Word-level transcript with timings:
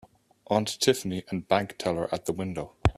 Aunt 0.47 0.79
Tiffany 0.79 1.23
and 1.29 1.47
bank 1.47 1.77
teller 1.77 2.09
at 2.11 2.25
the 2.25 2.33
window. 2.33 2.73